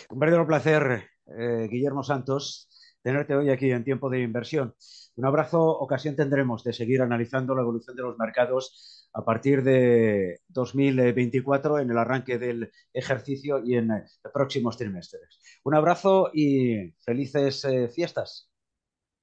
Un 0.09 0.19
verdadero 0.19 0.47
placer, 0.47 1.09
eh, 1.37 1.67
Guillermo 1.69 2.03
Santos, 2.03 2.69
tenerte 3.01 3.35
hoy 3.35 3.49
aquí 3.49 3.71
en 3.71 3.83
tiempo 3.83 4.09
de 4.09 4.21
inversión. 4.21 4.75
Un 5.15 5.25
abrazo, 5.25 5.61
ocasión 5.61 6.15
tendremos 6.15 6.63
de 6.63 6.73
seguir 6.73 7.01
analizando 7.01 7.55
la 7.55 7.61
evolución 7.61 7.95
de 7.95 8.03
los 8.03 8.17
mercados 8.17 9.09
a 9.13 9.23
partir 9.25 9.63
de 9.63 10.41
2024 10.49 11.79
en 11.79 11.89
el 11.89 11.97
arranque 11.97 12.37
del 12.37 12.71
ejercicio 12.93 13.63
y 13.65 13.75
en 13.75 13.89
próximos 14.33 14.77
trimestres. 14.77 15.39
Un 15.63 15.75
abrazo 15.75 16.29
y 16.33 16.93
felices 17.03 17.65
eh, 17.65 17.89
fiestas. 17.89 18.51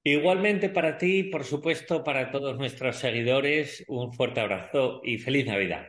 Igualmente 0.03 0.69
para 0.69 0.97
ti, 0.97 1.23
por 1.23 1.45
supuesto, 1.45 2.03
para 2.03 2.29
todos 2.29 2.57
nuestros 2.57 2.97
seguidores, 2.97 3.83
un 3.87 4.13
fuerte 4.13 4.41
abrazo 4.41 5.01
y 5.03 5.17
feliz 5.17 5.47
Navidad. 5.47 5.87